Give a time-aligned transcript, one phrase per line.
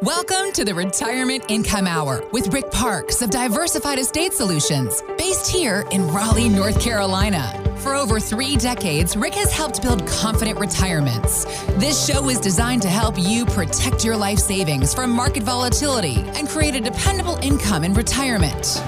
[0.00, 5.84] Welcome to the Retirement Income Hour with Rick Parks of Diversified Estate Solutions, based here
[5.92, 7.76] in Raleigh, North Carolina.
[7.78, 11.44] For over three decades, Rick has helped build confident retirements.
[11.74, 16.48] This show is designed to help you protect your life savings from market volatility and
[16.48, 18.82] create a dependable income in retirement.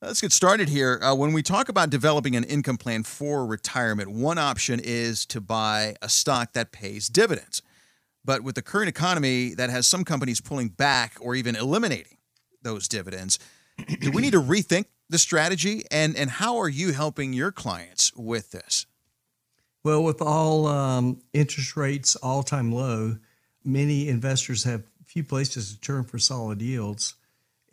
[0.06, 1.00] Let's get started here.
[1.02, 5.42] Uh, when we talk about developing an income plan for retirement, one option is to
[5.42, 7.64] buy a stock that pays dividends.
[8.24, 12.18] But with the current economy that has some companies pulling back or even eliminating
[12.62, 13.40] those dividends,
[14.00, 15.86] do we need to rethink the strategy?
[15.90, 18.86] And, and how are you helping your clients with this?
[19.84, 23.18] Well, with all um, interest rates all time low,
[23.64, 27.16] many investors have few places to turn for solid yields.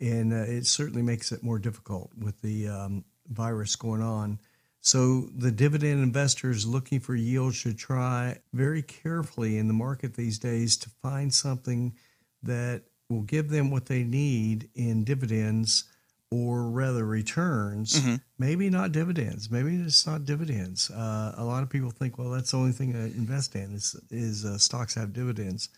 [0.03, 4.37] And uh, it certainly makes it more difficult with the um, virus going on.
[4.81, 10.37] So, the dividend investors looking for yield should try very carefully in the market these
[10.37, 11.95] days to find something
[12.43, 15.85] that will give them what they need in dividends
[16.31, 18.03] or rather returns.
[18.39, 19.49] Maybe not dividends.
[19.49, 20.89] Maybe it's not dividends.
[20.89, 23.95] Uh, a lot of people think, well, that's the only thing I invest in is,
[24.09, 25.69] is uh, stocks have dividends.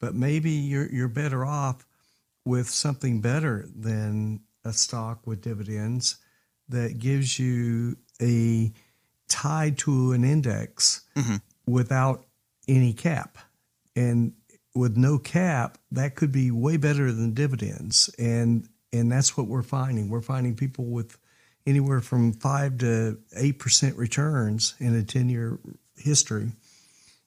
[0.00, 1.86] But maybe you're, you're better off
[2.44, 6.16] with something better than a stock with dividends
[6.68, 8.72] that gives you a
[9.28, 11.36] tied to an index mm-hmm.
[11.66, 12.24] without
[12.68, 13.38] any cap.
[13.96, 14.32] And
[14.74, 18.10] with no cap, that could be way better than dividends.
[18.18, 20.08] And and that's what we're finding.
[20.08, 21.18] We're finding people with
[21.66, 25.58] anywhere from five to eight percent returns in a ten year
[25.96, 26.52] history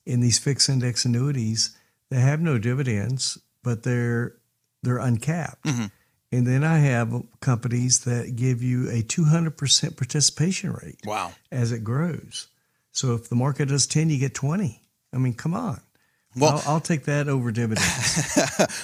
[0.06, 1.76] in these fixed index annuities
[2.10, 4.37] that have no dividends, but they're
[4.84, 5.64] they're uncapped.
[5.66, 5.86] Mm-hmm.
[6.32, 11.32] And then I have companies that give you a 200% participation rate Wow.
[11.52, 12.48] as it grows.
[12.92, 14.82] So if the market does 10, you get 20.
[15.14, 15.80] I mean, come on.
[16.36, 18.38] Well- I'll, I'll take that over dividends.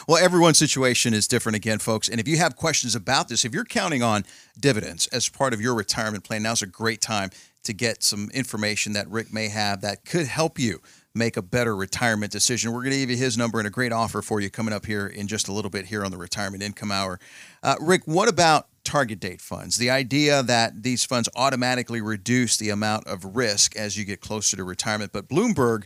[0.08, 2.08] well, everyone's situation is different again, folks.
[2.08, 4.24] And if you have questions about this, if you're counting on
[4.60, 7.30] dividends as part of your retirement plan, now's a great time
[7.64, 10.81] to get some information that Rick may have that could help you
[11.16, 12.72] make a better retirement decision.
[12.72, 14.85] We're going to give you his number and a great offer for you coming up
[14.85, 17.19] here in just a little bit here on the Retirement Income Hour.
[17.62, 19.78] Uh, Rick, what about target date funds?
[19.78, 24.57] The idea that these funds automatically reduce the amount of risk as you get closer
[24.57, 25.84] to retirement, but Bloomberg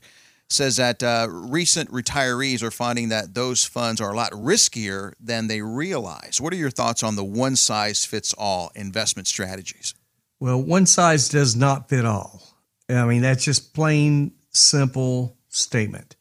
[0.49, 5.47] says that uh, recent retirees are finding that those funds are a lot riskier than
[5.47, 6.39] they realize.
[6.39, 9.93] What are your thoughts on the one size fits all investment strategies?
[10.39, 12.41] well, one size does not fit all.
[12.89, 16.15] I mean, that's just plain simple statement.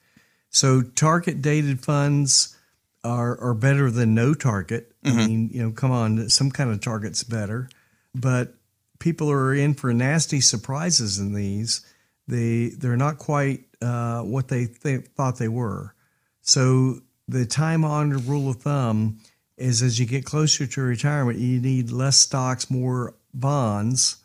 [0.50, 2.56] So target dated funds
[3.04, 4.92] are are better than no target.
[5.04, 7.68] I mean, you know, come on, some kind of target's better,
[8.14, 8.54] but
[8.98, 11.86] people are in for nasty surprises in these.
[12.26, 15.94] They they're not quite uh, what they th- thought they were.
[16.40, 19.18] So the time honored rule of thumb
[19.56, 24.16] is as you get closer to retirement, you need less stocks, more bonds.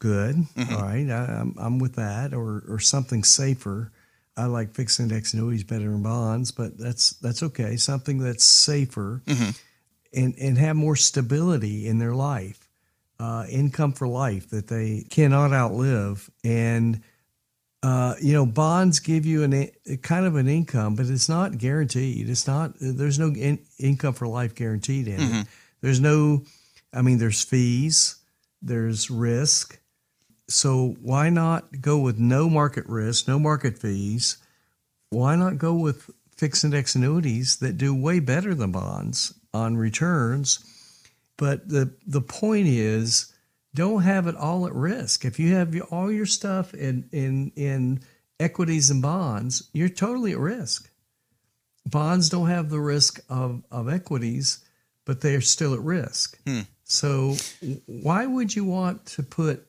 [0.00, 0.36] Good,
[0.72, 3.92] all right, I, I'm I'm with that, or or something safer.
[4.36, 7.76] I like fixed index annuities better than bonds, but that's that's okay.
[7.76, 9.20] Something that's safer
[10.14, 12.66] and and have more stability in their life,
[13.18, 17.02] uh, income for life that they cannot outlive, and
[17.82, 21.58] uh, you know bonds give you an a kind of an income, but it's not
[21.58, 22.30] guaranteed.
[22.30, 22.72] It's not.
[22.80, 25.46] There's no in, income for life guaranteed in it.
[25.82, 26.44] There's no.
[26.94, 28.16] I mean, there's fees.
[28.62, 29.78] There's risk.
[30.50, 34.36] So why not go with no market risk, no market fees?
[35.10, 40.58] Why not go with fixed index annuities that do way better than bonds on returns?
[41.36, 43.32] But the the point is,
[43.74, 45.24] don't have it all at risk.
[45.24, 48.00] If you have your- all your stuff in in in
[48.38, 50.90] equities and bonds, you're totally at risk.
[51.86, 54.58] bonds don't have the risk of, of equities,
[55.06, 56.38] but they're still at risk.
[56.46, 56.60] Hmm.
[56.84, 57.36] So
[57.86, 59.66] why would you want to put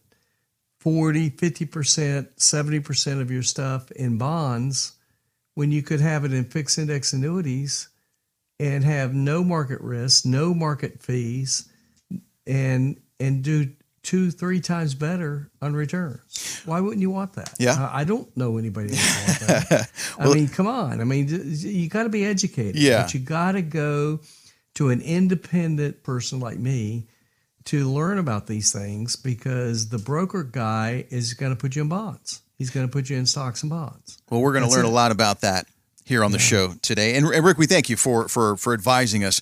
[0.82, 4.94] 40, 50%, 70% of your stuff in bonds
[5.54, 7.90] when you could have it in fixed index annuities
[8.60, 11.70] and have no market risk, no market fees,
[12.48, 16.64] and and do two, three times better on returns.
[16.66, 17.54] Why wouldn't you want that?
[17.60, 17.90] Yeah.
[17.94, 19.92] I, I don't know anybody that would want that.
[20.20, 21.00] I mean, come on.
[21.00, 22.82] I mean, you got to be educated.
[22.82, 23.04] Yeah.
[23.04, 24.22] But you got to go
[24.76, 27.06] to an independent person like me
[27.66, 31.90] to learn about these things because the broker guy is going to put you in
[31.90, 32.42] bonds.
[32.58, 34.20] He's going to put you in stocks and bonds.
[34.30, 34.90] Well, we're going to learn it.
[34.90, 35.66] a lot about that
[36.06, 37.16] here on the show today.
[37.16, 39.42] And, and Rick, we thank you for for for advising us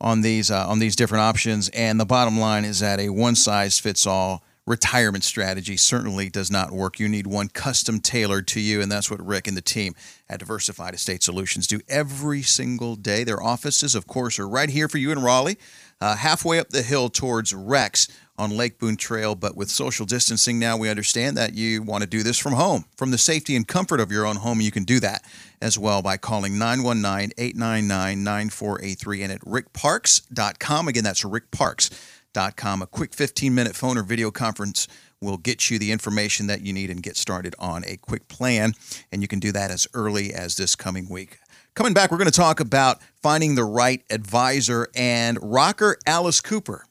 [0.00, 1.68] on these uh, on these different options.
[1.70, 6.50] And the bottom line is that a one size fits all retirement strategy certainly does
[6.50, 7.00] not work.
[7.00, 9.94] You need one custom tailored to you, and that's what Rick and the team
[10.28, 13.24] at Diversified Estate Solutions do every single day.
[13.24, 15.58] Their offices, of course, are right here for you in Raleigh,
[16.00, 18.08] uh, halfway up the hill towards Rex
[18.40, 19.34] on Lake Boone Trail.
[19.34, 22.86] But with social distancing now, we understand that you want to do this from home,
[22.96, 24.60] from the safety and comfort of your own home.
[24.60, 25.22] You can do that
[25.60, 30.88] as well by calling 919 899 9483 and at rickparks.com.
[30.88, 32.82] Again, that's rickparks.com.
[32.82, 34.88] A quick 15 minute phone or video conference
[35.20, 38.72] will get you the information that you need and get started on a quick plan.
[39.12, 41.39] And you can do that as early as this coming week.
[41.74, 46.84] Coming back, we're going to talk about finding the right advisor and rocker Alice Cooper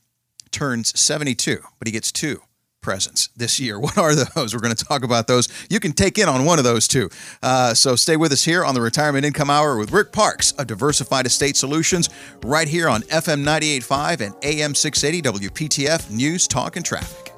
[0.51, 2.41] turns 72, but he gets two
[2.81, 3.77] presents this year.
[3.89, 4.53] What are those?
[4.53, 5.49] We're going to talk about those.
[5.69, 7.09] You can take in on one of those too.
[7.43, 10.67] Uh, so stay with us here on the Retirement Income Hour with Rick Parks of
[10.67, 12.09] Diversified Estate Solutions,
[12.43, 17.28] right here on FM 98.5 and AM 680 WPTF News, Talk, and Traffic.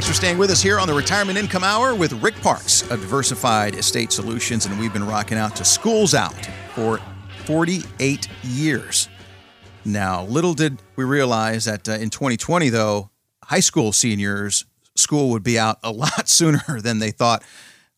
[0.00, 3.02] Thanks for staying with us here on the Retirement Income Hour with Rick Parks of
[3.02, 4.64] Diversified Estate Solutions.
[4.64, 6.98] And we've been rocking out to Schools Out for
[7.44, 9.10] 48 years.
[9.84, 13.10] Now, little did we realize that uh, in 2020, though,
[13.44, 14.64] high school seniors,
[14.96, 17.42] school would be out a lot sooner than they thought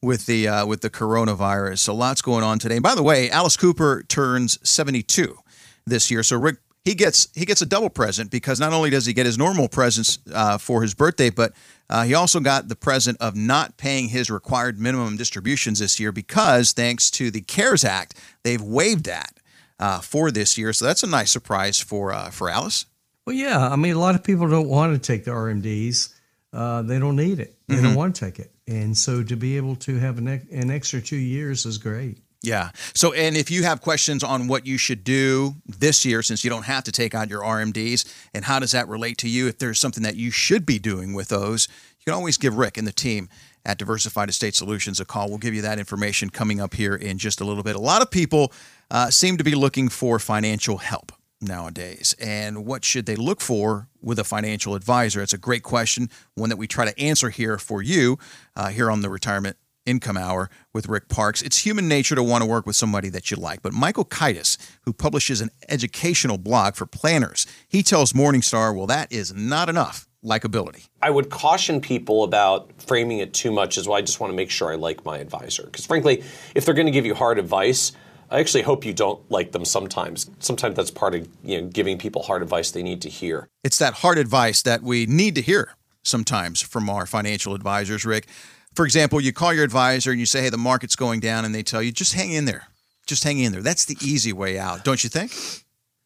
[0.03, 1.79] with the uh, with the coronavirus.
[1.79, 2.81] So lots going on today.
[2.81, 5.39] by the way, Alice Cooper turns 72
[5.87, 6.25] this year.
[6.25, 9.27] So Rick he gets he gets a double present because not only does he get
[9.27, 11.53] his normal presents uh, for his birthday, but
[11.91, 16.13] uh, he also got the present of not paying his required minimum distributions this year
[16.13, 19.39] because thanks to the CARES Act, they've waived that
[19.79, 20.73] uh, for this year.
[20.73, 22.87] So that's a nice surprise for uh, for Alice.
[23.27, 23.69] Well, yeah.
[23.69, 26.13] I mean, a lot of people don't want to take the RMDs.
[26.53, 27.57] Uh, they don't need it.
[27.69, 28.53] They don't want to take it.
[28.67, 32.19] And so to be able to have an, an extra two years is great.
[32.43, 32.71] Yeah.
[32.93, 36.51] So, and if you have questions on what you should do this year, since you
[36.51, 38.05] don't have to take out your RMDs,
[38.35, 41.15] and how does that relate to you, if there's something that you should be doing
[41.15, 41.69] with those,
[41.99, 43.29] you can always give Rick and the team
[43.65, 45.29] at Diversified Estate Solutions a call.
[45.29, 47.77] We'll give you that information coming up here in just a little bit.
[47.77, 48.53] A lot of people
[48.91, 52.15] uh, seem to be looking for financial help nowadays.
[52.21, 55.23] And what should they look for with a financial advisor?
[55.23, 58.19] It's a great question, one that we try to answer here for you
[58.57, 59.57] uh, here on the Retirement
[59.87, 61.43] Income Hour with Rick Parks.
[61.43, 63.63] It's human nature to want to work with somebody that you like.
[63.63, 69.13] But Michael Kitces, who publishes an educational blog for planners, he tells Morningstar, well, that
[69.13, 70.87] is not enough likability.
[71.01, 73.99] I would caution people about framing it too much as well.
[73.99, 75.65] I just want to make sure I like my advisor.
[75.65, 76.23] Because frankly,
[76.55, 77.93] if they're going to give you hard advice,
[78.31, 80.31] I actually hope you don't like them sometimes.
[80.39, 83.49] Sometimes that's part of you know giving people hard advice they need to hear.
[83.63, 88.27] It's that hard advice that we need to hear sometimes from our financial advisors, Rick.
[88.75, 91.55] For example, you call your advisor and you say, hey, the market's going down, and
[91.55, 92.69] they tell you, just hang in there.
[93.07, 93.63] Just hang in there.
[93.63, 95.33] That's the easy way out, don't you think?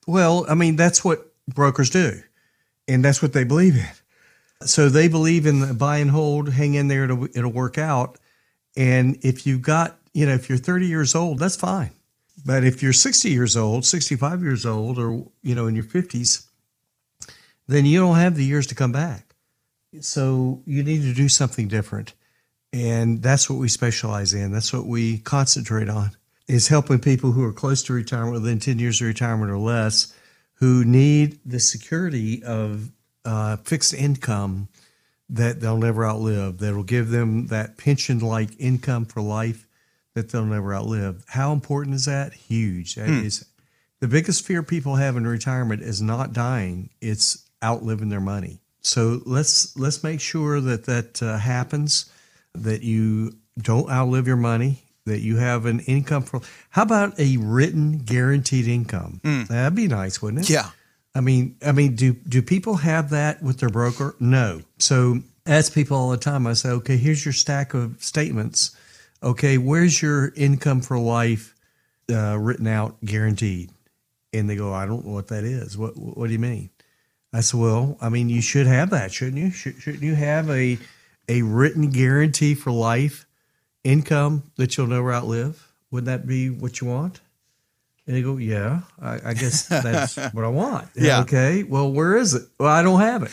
[0.06, 2.22] Well, I mean, that's what brokers do,
[2.88, 4.66] and that's what they believe in.
[4.66, 8.18] So they believe in the buy and hold, hang in there, it'll, it'll work out.
[8.76, 11.90] And if you've got, you know, if you're 30 years old, that's fine.
[12.44, 16.46] But if you're 60 years old, 65 years old, or, you know, in your 50s,
[17.66, 19.34] then you don't have the years to come back.
[20.00, 22.14] So you need to do something different.
[22.76, 24.52] And that's what we specialize in.
[24.52, 26.10] That's what we concentrate on
[26.46, 30.14] is helping people who are close to retirement within 10 years of retirement or less
[30.56, 32.90] who need the security of
[33.24, 34.68] uh, fixed income
[35.30, 39.66] that they'll never outlive, that'll give them that pension like income for life
[40.14, 41.24] that they'll never outlive.
[41.28, 42.32] How important is that?
[42.32, 42.94] Huge.
[42.94, 43.44] That is
[44.00, 48.60] the biggest fear people have in retirement is not dying, it's outliving their money.
[48.82, 52.10] So let's let's make sure that that uh, happens,
[52.64, 56.40] that you don't outlive your money, that you have an income for.
[56.70, 59.20] How about a written guaranteed income?
[59.48, 60.50] That'd be nice, wouldn't it?
[60.50, 60.70] Yeah.
[61.14, 64.14] I mean, I mean, do do people have that with their broker?
[64.20, 64.60] No.
[64.78, 66.46] So ask people all the time.
[66.46, 68.76] I say, okay, here's your stack of statements.
[69.22, 71.54] Okay, where's your income for life
[72.12, 73.70] uh, written out, guaranteed?
[74.34, 75.78] And they go, I don't know what that is.
[75.78, 76.68] What What do you mean?
[77.32, 79.50] I said, well, I mean, you should have that, shouldn't you?
[79.50, 80.78] Should, shouldn't you have a
[81.28, 83.26] a written guarantee for life
[83.84, 85.72] income that you'll never outlive?
[85.90, 87.20] Would that be what you want?
[88.06, 90.88] And they go, yeah, I, I guess that's what I want.
[90.94, 91.20] Yeah.
[91.20, 91.62] Okay.
[91.62, 92.42] Well, where is it?
[92.58, 93.32] Well, I don't have it.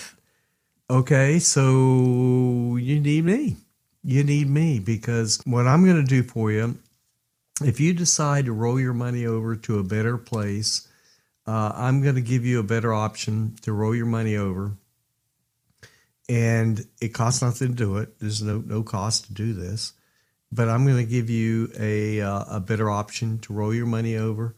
[0.90, 1.40] Okay.
[1.40, 3.58] So you need me.
[4.04, 6.78] You need me because what I'm going to do for you,
[7.64, 10.88] if you decide to roll your money over to a better place,
[11.46, 14.74] uh, I'm going to give you a better option to roll your money over.
[16.30, 18.20] And it costs nothing to do it.
[18.20, 19.94] There's no no cost to do this,
[20.52, 24.16] but I'm going to give you a uh, a better option to roll your money
[24.16, 24.56] over,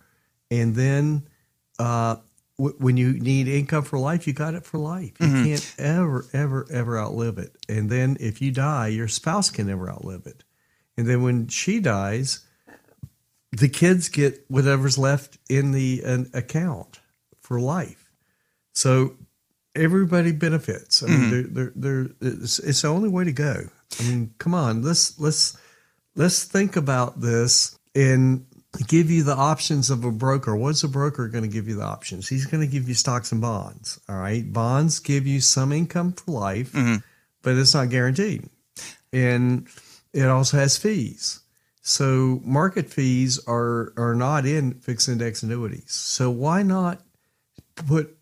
[0.52, 1.28] and then
[1.80, 2.18] uh,
[2.60, 5.14] w- when you need income for life, you got it for life.
[5.20, 7.56] You can't ever ever ever outlive it.
[7.68, 10.44] And then if you die, your spouse can never outlive it.
[10.98, 12.46] And then when she dies,
[13.52, 17.00] the kids get whatever's left in the an account
[17.40, 18.12] for life.
[18.74, 19.16] So
[19.75, 21.03] everybody benefits.
[21.03, 21.53] I mean, mm-hmm.
[21.53, 23.63] they're, they're, they're, it's, it's the only way to go.
[24.00, 25.58] I mean, come on, let's let's
[26.15, 28.46] let's think about this and
[28.88, 30.55] give you the options of a broker.
[30.55, 32.27] What's a broker going to give you the options?
[32.27, 34.00] He's going to give you stocks and bonds.
[34.10, 36.98] All right, bonds give you some income for life, mm-hmm.
[37.41, 38.50] but it's not guaranteed,
[39.13, 39.67] and
[40.13, 41.41] it also has fees.
[41.82, 45.91] So market fees are are not in fixed index annuities.
[45.91, 47.01] So why not
[47.75, 48.15] put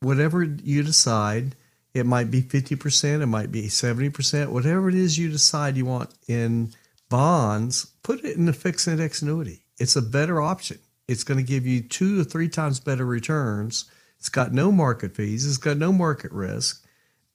[0.00, 1.54] whatever you decide?
[1.94, 5.76] It might be fifty percent, it might be seventy percent, whatever it is you decide
[5.76, 6.72] you want in
[7.08, 7.86] bonds.
[8.02, 9.64] Put it in a fixed index annuity.
[9.78, 10.78] It's a better option.
[11.08, 13.86] It's going to give you two to three times better returns.
[14.18, 15.46] It's got no market fees.
[15.46, 16.84] It's got no market risk,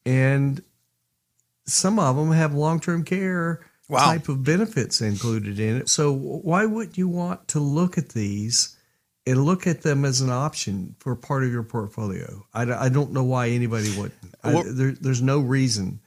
[0.05, 0.62] and
[1.65, 4.05] some of them have long term care Wow.
[4.05, 5.89] type of benefits included in it.
[5.89, 8.72] So why wouldn't you want to look at these
[9.25, 12.45] and look at them as an option for part of your portfolio?
[12.53, 14.13] I, I don't know why anybody wouldn't.
[14.43, 15.99] Well- there, there's no reason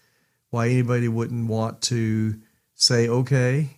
[0.51, 2.39] why anybody wouldn't want to
[2.75, 3.71] say, okay,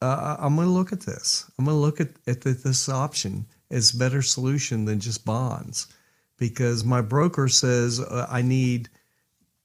[0.00, 1.50] uh, I'm going to look at this.
[1.58, 5.24] I'm going to look at, at the, this option as a better solution than just
[5.24, 5.86] bonds
[6.38, 8.88] because my broker says uh, I need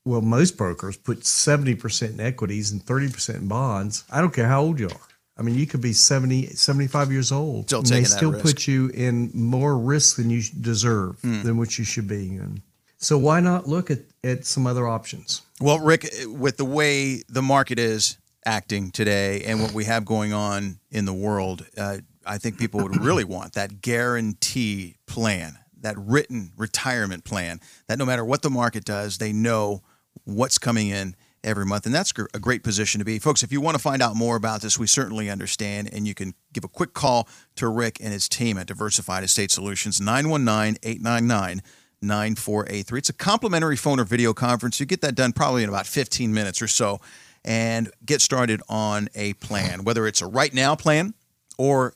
[0.04, 4.04] well, most brokers put 70% in equities and 30% in bonds.
[4.10, 5.08] I don't care how old you are.
[5.38, 7.66] I mean, you could be 70, 75 years old.
[7.66, 8.44] Still and taking they that still risk.
[8.44, 11.42] put you in more risk than you deserve, Hmm.
[11.42, 12.62] than what you should be in.
[12.98, 15.42] So why not look at, at some other options?
[15.60, 20.32] Well, Rick, with the way the market is acting today and what we have going
[20.32, 25.96] on in the world, uh, I think people would really want that guarantee plan, that
[25.98, 29.82] written retirement plan, that no matter what the market does, they know
[30.24, 31.86] what's coming in every month.
[31.86, 33.18] And that's a great position to be.
[33.18, 35.90] Folks, if you want to find out more about this, we certainly understand.
[35.92, 39.50] And you can give a quick call to Rick and his team at Diversified Estate
[39.50, 41.62] Solutions, 919 899
[42.02, 42.98] 9483.
[42.98, 44.80] It's a complimentary phone or video conference.
[44.80, 47.00] You get that done probably in about 15 minutes or so
[47.44, 51.14] and get started on a plan, whether it's a right now plan
[51.58, 51.94] or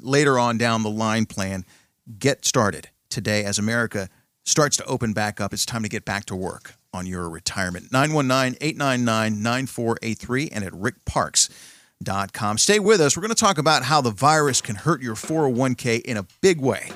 [0.00, 1.64] later on down the line plan.
[2.18, 4.08] Get started today as America
[4.44, 5.52] starts to open back up.
[5.52, 7.92] It's time to get back to work on your retirement.
[7.92, 12.58] 919 899 9483 and at rickparks.com.
[12.58, 13.16] Stay with us.
[13.16, 16.60] We're going to talk about how the virus can hurt your 401k in a big
[16.60, 16.90] way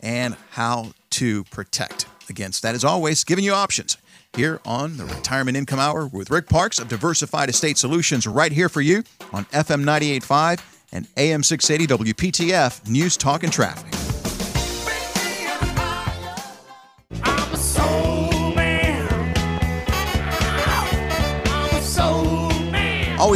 [0.00, 2.74] and how to protect against that.
[2.74, 3.96] As always, giving you options
[4.34, 8.68] here on the Retirement Income Hour with Rick Parks of Diversified Estate Solutions, right here
[8.68, 10.60] for you on FM 98.5
[10.92, 14.15] and AM 680 WPTF News, Talk, and Traffic.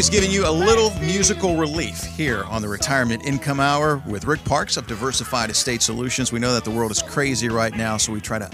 [0.01, 4.43] Always giving you a little musical relief here on the Retirement Income Hour with Rick
[4.47, 6.33] Parks of Diversified Estate Solutions.
[6.33, 8.51] We know that the world is crazy right now, so we try to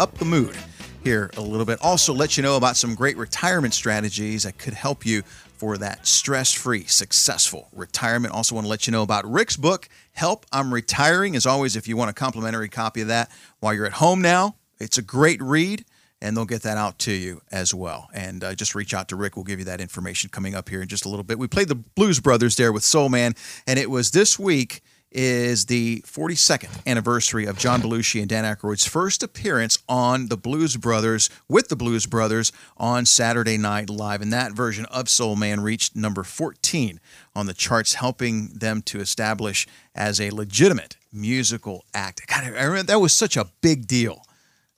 [0.00, 0.56] up the mood
[1.04, 1.78] here a little bit.
[1.80, 6.08] Also, let you know about some great retirement strategies that could help you for that
[6.08, 8.34] stress free, successful retirement.
[8.34, 11.36] Also, want to let you know about Rick's book, Help I'm Retiring.
[11.36, 14.56] As always, if you want a complimentary copy of that while you're at home now,
[14.80, 15.84] it's a great read
[16.20, 18.08] and they'll get that out to you as well.
[18.14, 19.36] And uh, just reach out to Rick.
[19.36, 21.38] We'll give you that information coming up here in just a little bit.
[21.38, 23.34] We played the Blues Brothers there with Soul Man,
[23.66, 24.82] and it was this week
[25.14, 30.76] is the 42nd anniversary of John Belushi and Dan Aykroyd's first appearance on the Blues
[30.76, 34.20] Brothers with the Blues Brothers on Saturday Night Live.
[34.20, 36.98] And that version of Soul Man reached number 14
[37.34, 42.26] on the charts, helping them to establish as a legitimate musical act.
[42.26, 44.26] God, I remember that was such a big deal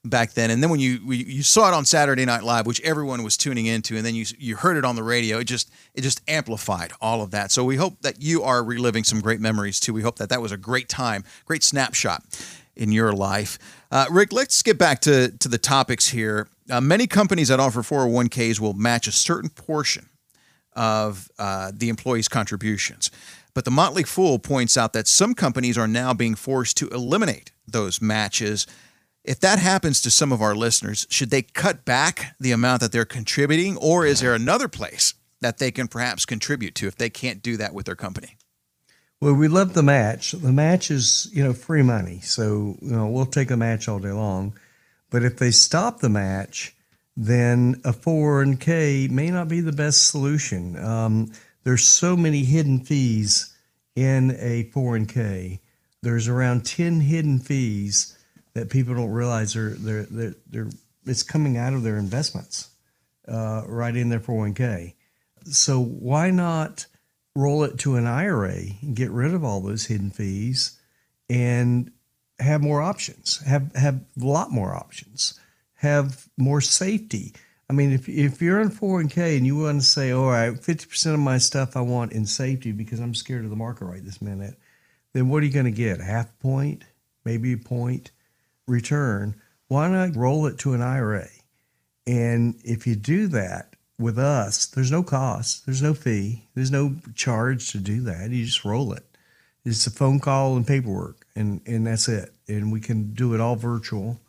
[0.08, 3.22] back then, and then when you you saw it on Saturday Night Live, which everyone
[3.22, 6.02] was tuning into, and then you you heard it on the radio, it just it
[6.02, 7.50] just amplified all of that.
[7.52, 9.92] So we hope that you are reliving some great memories too.
[9.92, 12.22] We hope that that was a great time, great snapshot
[12.74, 13.58] in your life.
[13.90, 16.48] Uh, Rick, let's get back to to the topics here.
[16.70, 20.08] Uh, many companies that offer 401ks will match a certain portion
[20.74, 23.10] of uh, the employee's contributions.
[23.54, 27.52] But the Motley Fool points out that some companies are now being forced to eliminate
[27.66, 28.66] those matches.
[29.26, 32.92] If that happens to some of our listeners, should they cut back the amount that
[32.92, 37.10] they're contributing, or is there another place that they can perhaps contribute to if they
[37.10, 38.36] can't do that with their company?
[39.20, 40.30] Well, we love the match.
[40.30, 42.20] The match is, you know, free money.
[42.20, 44.56] So, you know, we'll take a match all day long.
[45.10, 46.76] But if they stop the match,
[47.16, 50.76] then a 401k may not be the best solution.
[50.78, 51.32] Um,
[51.64, 53.52] there's so many hidden fees
[53.96, 55.58] in a 401k.
[56.02, 58.15] There's around 10 hidden fees
[58.56, 60.70] that people don't realize are they're, they're, they're
[61.04, 62.70] it's coming out of their investments
[63.28, 64.94] uh, right in their 401k.
[65.44, 66.86] So why not
[67.34, 70.80] roll it to an IRA and get rid of all those hidden fees
[71.28, 71.92] and
[72.38, 75.38] have more options, have have a lot more options,
[75.74, 77.34] have more safety.
[77.68, 81.12] I mean, if if you're in 401k and you want to say, all right, 50%
[81.12, 84.22] of my stuff I want in safety because I'm scared of the market right this
[84.22, 84.58] minute,
[85.12, 86.00] then what are you going to get?
[86.00, 86.84] Half point,
[87.22, 88.12] maybe a point
[88.66, 89.34] return.
[89.68, 91.28] Why not roll it to an IRA?
[92.06, 96.96] And if you do that with us, there's no cost, there's no fee, there's no
[97.14, 98.30] charge to do that.
[98.30, 99.04] You just roll it.
[99.64, 102.32] It's a phone call and paperwork, and and that's it.
[102.46, 104.20] And we can do it all virtual,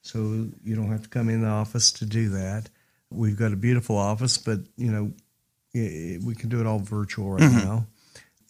[0.00, 2.70] so you don't have to come in the office to do that.
[3.10, 5.12] We've got a beautiful office, but you know
[5.74, 7.58] i- we can do it all virtual right mm-hmm.
[7.58, 7.86] now,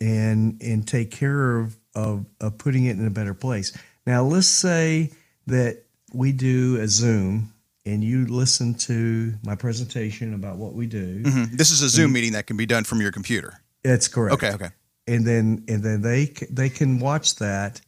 [0.00, 3.76] and and take care of, of of putting it in a better place.
[4.06, 5.10] Now let's say
[5.46, 7.52] that we do a Zoom
[7.84, 11.22] and you listen to my presentation about what we do.
[11.22, 11.56] Mm-hmm.
[11.56, 13.60] This is a Zoom meeting that can be done from your computer.
[13.84, 14.70] That's correct Okay, okay.
[15.06, 17.80] and then and then they they can watch that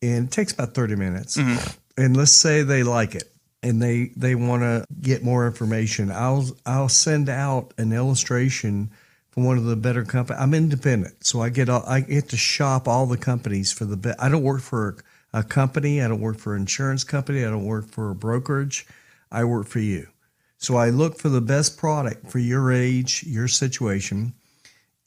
[0.00, 2.02] and it takes about 30 minutes mm-hmm.
[2.02, 3.30] and let's say they like it
[3.62, 8.90] and they they want to get more information i'll i'll send out an illustration
[9.30, 12.36] from one of the better companies i'm independent so i get all, i get to
[12.36, 14.96] shop all the companies for the best i don't work for
[15.36, 16.00] a company.
[16.00, 17.44] I don't work for an insurance company.
[17.44, 18.86] I don't work for a brokerage.
[19.30, 20.08] I work for you.
[20.56, 24.32] So i look for the best product for your age your situation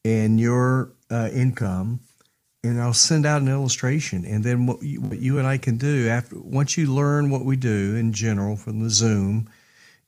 [0.05, 2.01] and your uh, income,
[2.63, 4.23] and I'll send out an illustration.
[4.23, 7.43] And then what you, what you and I can do after once you learn what
[7.43, 9.49] we do in general from the Zoom,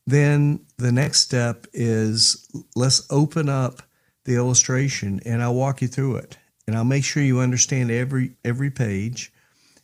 [0.06, 3.82] then the next step is let's open up
[4.26, 8.36] the illustration, and I'll walk you through it, and I'll make sure you understand every
[8.46, 9.34] every page,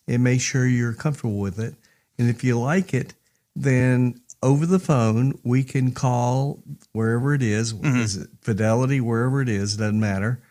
[0.07, 1.75] and make sure you're comfortable with it.
[2.17, 3.13] And if you like it,
[3.55, 7.97] then over the phone we can call wherever it is, mm-hmm.
[7.97, 10.41] is it Fidelity, wherever it is, doesn't matter,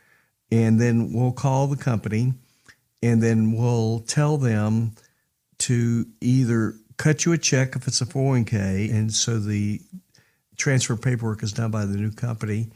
[0.50, 2.34] and then we'll call the company,
[3.02, 4.92] and then we'll tell them
[5.58, 9.80] to either cut you a check if it's a 401k, and so the
[10.56, 12.68] transfer paperwork is done by the new company,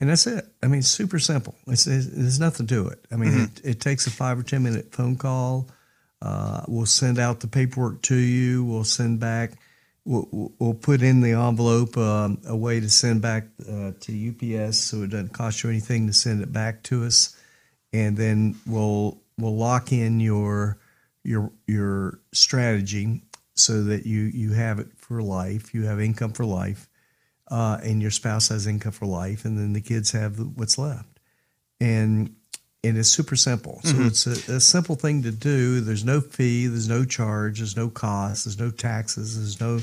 [0.00, 0.46] and that's it.
[0.62, 1.54] I mean, super simple.
[1.66, 3.04] It's, it's, there's nothing to it.
[3.12, 3.68] I mean, mm-hmm.
[3.68, 5.68] it, it takes a five or ten minute phone call.
[6.22, 8.64] Uh, we'll send out the paperwork to you.
[8.64, 9.52] We'll send back.
[10.04, 14.76] We'll, we'll- put in the envelope um, a way to send back uh, to UPS,
[14.78, 17.34] so it doesn't cost you anything to send it back to us,
[17.92, 20.78] and then we'll we'll lock in your
[21.22, 23.22] your your strategy
[23.54, 25.72] so that you you have it for life.
[25.72, 26.86] You have income for life,
[27.50, 31.18] uh, and your spouse has income for life, and then the kids have what's left,
[31.80, 32.34] and
[32.84, 33.80] and it's super simple.
[33.82, 35.80] So it's a, a simple thing to do.
[35.80, 39.80] There's no fee, there's no charge, there's no cost, there's no taxes, there's no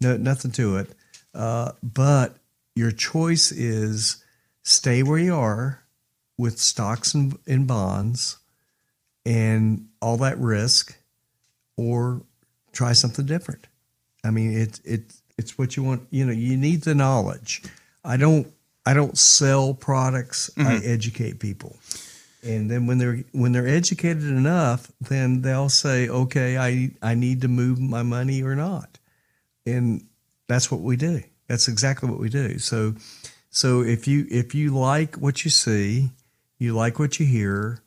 [0.00, 0.90] no nothing to it.
[1.34, 2.36] Uh, but
[2.74, 4.24] your choice is
[4.62, 5.82] stay where you are
[6.36, 8.38] with stocks and, and bonds
[9.24, 10.96] and all that risk,
[11.76, 12.22] or
[12.72, 13.66] try something different.
[14.24, 15.02] I mean, it it
[15.38, 16.02] it's what you want.
[16.10, 17.62] You know, you need the knowledge.
[18.04, 18.46] I don't
[18.86, 20.50] I don't sell products.
[20.56, 21.76] I educate people,
[22.42, 27.42] and then when they're when they're educated enough, then they'll say, okay, I I need
[27.42, 28.98] to move my money or not,
[29.66, 30.06] and
[30.48, 31.22] that's what we do.
[31.48, 32.58] That's exactly what we do.
[32.58, 32.94] So
[33.50, 36.10] so if you if you like what you see,
[36.58, 37.82] you like what you hear,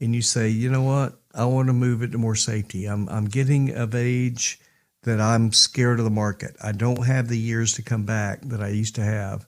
[0.00, 2.86] and you say, you know what, I want to move it to more safety.
[2.86, 4.60] I'm I'm getting of age
[5.02, 6.56] that I'm scared of the market.
[6.62, 9.46] I don't have the years to come back that I used to have.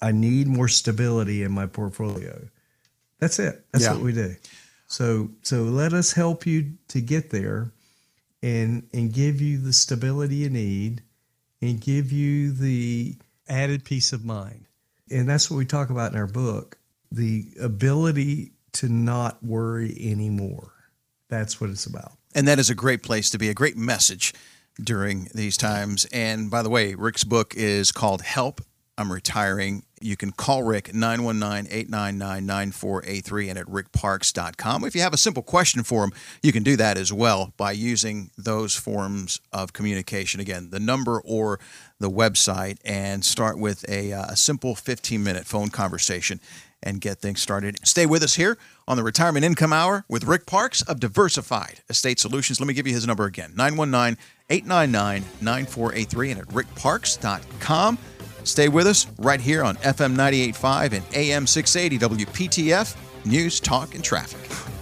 [0.00, 2.48] I need more stability in my portfolio.
[3.18, 3.64] That's it.
[3.72, 3.92] That's Yeah.
[3.94, 4.36] what we do.
[4.86, 7.72] So so let us help you to get there.
[8.40, 11.02] and and give you the stability you need
[11.60, 13.16] and give you the
[13.48, 14.66] added peace of mind.
[15.10, 16.78] And that's what we talk about in our book,
[17.10, 20.70] the ability to not worry anymore.
[21.28, 22.12] That's what it's about.
[22.32, 24.32] And that is a great place to be, a great message
[24.80, 26.04] during these times.
[26.12, 28.60] And by the way, Rick's book is called Help,
[28.96, 29.82] I'm Retiring.
[30.00, 34.84] You can call Rick 919 899 9483 and at rickparks.com.
[34.84, 37.72] If you have a simple question for him, you can do that as well by
[37.72, 40.40] using those forms of communication.
[40.40, 41.58] Again, the number or
[41.98, 46.40] the website, and start with a, uh, a simple 15 minute phone conversation
[46.82, 47.76] and get things started.
[47.86, 48.56] Stay with us here
[48.86, 52.60] on the Retirement Income Hour with Rick Parks of Diversified Estate Solutions.
[52.60, 54.16] Let me give you his number again 919
[54.50, 57.98] 899 9483 and at rickparks.com.
[58.44, 64.02] Stay with us right here on FM 98.5 and AM 680 WPTF News, Talk, and
[64.02, 64.77] Traffic.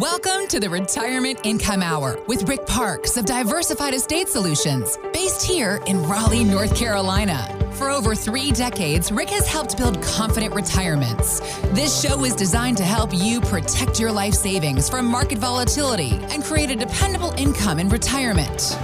[0.00, 5.82] Welcome to the Retirement Income Hour with Rick Parks of Diversified Estate Solutions, based here
[5.86, 7.54] in Raleigh, North Carolina.
[7.74, 11.40] For over three decades, Rick has helped build confident retirements.
[11.74, 16.42] This show is designed to help you protect your life savings from market volatility and
[16.42, 18.78] create a dependable income in retirement.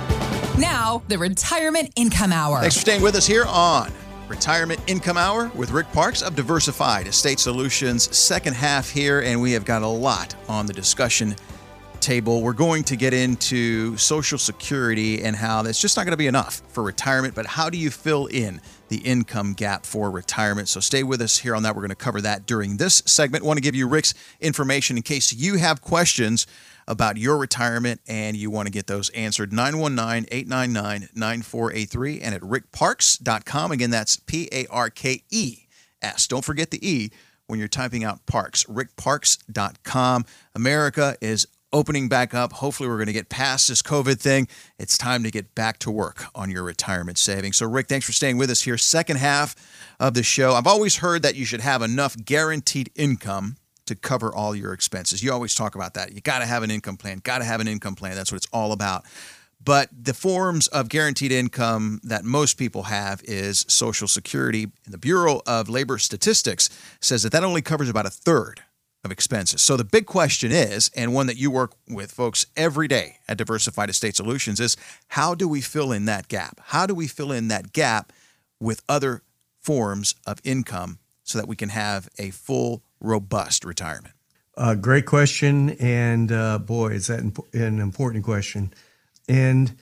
[0.58, 2.60] Now, the Retirement Income Hour.
[2.60, 3.90] Thanks for staying with us here on
[4.28, 8.14] Retirement Income Hour with Rick Parks of Diversified Estate Solutions.
[8.16, 11.36] Second half here, and we have got a lot on the discussion
[12.00, 12.42] table.
[12.42, 16.26] We're going to get into Social Security and how that's just not going to be
[16.26, 20.68] enough for retirement, but how do you fill in the income gap for retirement?
[20.68, 21.74] So stay with us here on that.
[21.74, 23.44] We're going to cover that during this segment.
[23.44, 26.46] want to give you Rick's information in case you have questions
[26.88, 29.52] about your retirement and you want to get those answered.
[29.52, 33.72] 919 899 9483 and at rickparks.com.
[33.72, 35.66] Again, that's P A R K E
[36.02, 36.26] S.
[36.26, 37.10] Don't forget the E
[37.46, 38.64] when you're typing out parks.
[38.64, 40.24] rickparks.com.
[40.54, 42.52] America is opening back up.
[42.54, 44.48] Hopefully, we're going to get past this COVID thing.
[44.78, 47.56] It's time to get back to work on your retirement savings.
[47.56, 48.78] So, Rick, thanks for staying with us here.
[48.78, 49.54] Second half
[49.98, 50.52] of the show.
[50.52, 55.22] I've always heard that you should have enough guaranteed income to cover all your expenses.
[55.22, 56.12] You always talk about that.
[56.12, 58.14] You got to have an income plan, got to have an income plan.
[58.14, 59.04] That's what it's all about.
[59.62, 64.64] But the forms of guaranteed income that most people have is Social Security.
[64.84, 66.68] And the Bureau of Labor Statistics
[67.00, 68.60] says that that only covers about a third
[69.02, 69.62] of expenses.
[69.62, 73.38] So the big question is, and one that you work with folks every day at
[73.38, 74.76] Diversified Estate Solutions, is
[75.08, 76.60] how do we fill in that gap?
[76.66, 78.12] How do we fill in that gap
[78.60, 79.22] with other
[79.60, 84.14] forms of income so that we can have a full robust retirement?
[84.56, 88.72] Uh, great question, and uh, boy, is that imp- an important question.
[89.28, 89.76] And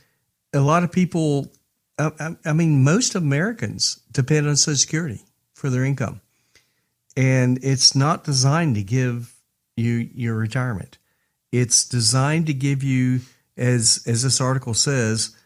[0.52, 1.52] a lot of people,
[1.98, 5.22] I, I, I mean, most Americans depend on Social Security
[5.52, 6.20] for their income,
[7.16, 9.34] and it's not designed to give
[9.76, 10.98] you your retirement.
[11.52, 13.20] It's designed to give you,
[13.56, 15.36] as as this article says,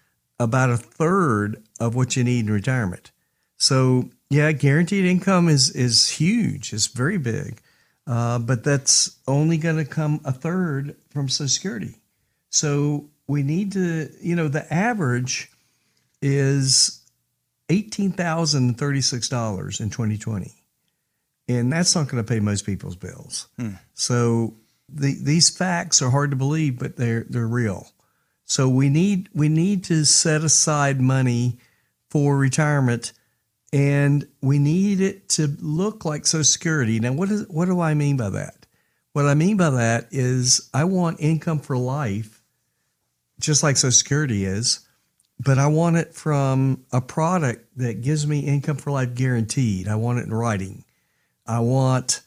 [0.41, 3.11] about a third of what you need in retirement.
[3.59, 6.73] So yeah, guaranteed income is is huge.
[6.73, 7.61] It's very big,
[8.07, 11.95] uh, but that's only going to come a third from Social Security.
[12.51, 15.51] So we need to, you know, the average
[16.21, 17.03] is
[17.69, 20.53] eighteen thousand thirty six dollars in twenty twenty,
[21.49, 23.49] and that's not going to pay most people's bills.
[23.95, 24.55] So
[24.88, 27.88] the, these facts are hard to believe, but they're they're real.
[28.45, 31.59] So we need we need to set aside money
[32.11, 33.12] for retirement
[33.73, 37.01] and we need it to look like Social Security.
[37.01, 38.67] Now, what is what do I mean by that?
[39.13, 42.43] What I mean by that is I want income for life,
[43.41, 44.81] just like Social Security is,
[45.41, 49.89] but I want it from a product that gives me income for life guaranteed.
[49.89, 50.85] I want it in writing.
[51.47, 52.23] I want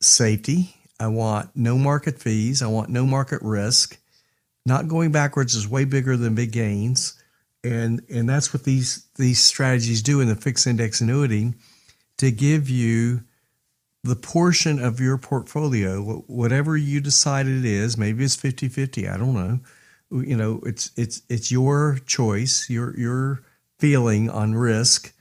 [0.00, 0.74] safety.
[1.00, 2.62] I want no market fees.
[2.62, 3.98] I want no market risk.
[4.66, 7.17] Not going backwards is way bigger than big gains
[7.68, 11.54] and and that's what these these strategies do in the fixed index annuity
[12.16, 13.22] to give you
[14.04, 19.34] the portion of your portfolio whatever you decide it is maybe it's 50-50 i don't
[19.34, 19.60] know
[20.22, 23.42] you know it's it's it's your choice your your
[23.78, 25.12] feeling on risk.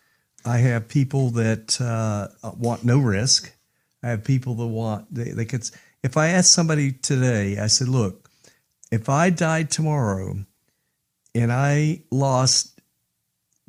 [0.46, 3.54] I have people that uh, want no risk.
[4.02, 5.70] I have people that want they, they could
[6.04, 8.30] if i ask somebody today i said look
[8.92, 10.36] if i died tomorrow
[11.36, 12.80] and I lost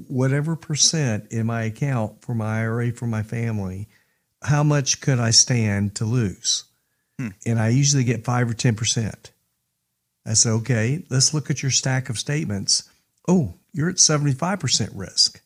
[0.06, 3.88] whatever percent in my account for my IRA for my family,
[4.42, 6.64] how much could I stand to lose?
[7.18, 7.28] Hmm.
[7.44, 9.30] And I usually get five or 10%.
[10.26, 12.88] I said, okay, let's look at your stack of statements.
[13.26, 15.40] Oh, you're at 75% risk.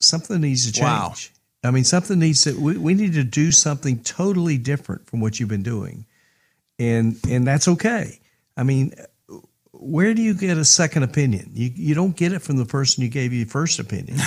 [0.00, 0.84] Something needs to change.
[0.84, 1.14] Wow.
[1.64, 2.60] I mean, something needs to.
[2.60, 6.04] We, we need to do something totally different from what you've been doing,
[6.78, 8.20] and and that's okay.
[8.54, 8.92] I mean,
[9.80, 11.50] where do you get a second opinion?
[11.52, 14.18] You you don't get it from the person you gave you first opinion.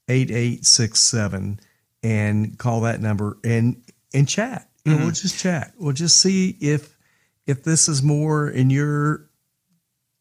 [0.08, 1.60] 787-8867
[2.02, 3.80] and call that number and
[4.12, 4.68] and chat.
[4.84, 5.14] You know, we'll mm-hmm.
[5.14, 5.72] just chat.
[5.78, 6.96] We'll just see if
[7.46, 9.28] if this is more in your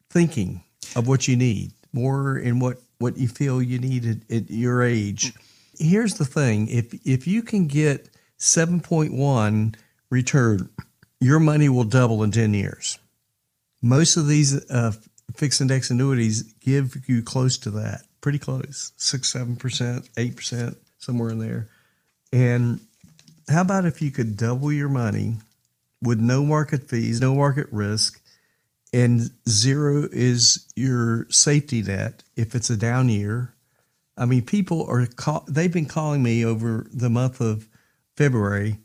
[0.09, 0.63] thinking
[0.95, 4.83] of what you need, more in what what you feel you need at, at your
[4.83, 5.33] age.
[5.77, 9.75] Here's the thing: if if you can get 7.1
[10.09, 10.69] return,
[11.19, 12.99] your money will double in 10 years.
[13.81, 14.93] Most of these uh,
[15.35, 20.77] fixed index annuities give you close to that, pretty close, six, seven percent, eight percent,
[20.97, 21.69] somewhere in there.
[22.31, 22.79] And
[23.49, 25.35] how about if you could double your money
[26.01, 28.21] with no market fees, no market risk,
[28.93, 33.53] and zero is your safety net if it's a down year?
[34.17, 37.67] I mean, people are call, they've been calling me over the month of
[38.15, 38.77] February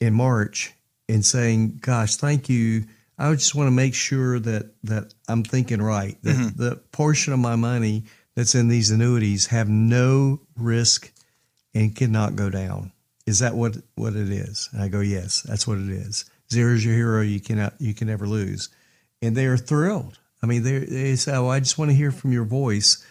[0.00, 0.72] and March
[1.08, 2.84] and saying, "Gosh, thank you.
[3.18, 6.16] I just want to make sure that that I'm thinking right.
[6.22, 6.62] That mm-hmm.
[6.62, 11.12] the portion of my money that's in these annuities have no risk
[11.74, 12.92] and cannot go down.
[13.26, 16.24] Is that what what it is?" And I go, "Yes, that's what it is.
[16.52, 17.22] Zero is your hero.
[17.22, 18.68] You cannot you can never lose."
[19.22, 20.18] And they are thrilled.
[20.42, 23.04] I mean, they they say, "Oh, I just want to hear from your voice."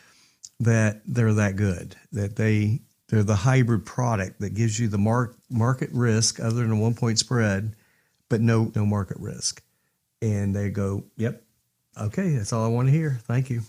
[0.59, 5.35] that they're that good that they they're the hybrid product that gives you the mark,
[5.49, 7.75] market risk other than a one point spread
[8.29, 9.61] but no no market risk
[10.23, 11.43] and they go yep
[11.99, 13.61] okay that's all i want to hear thank you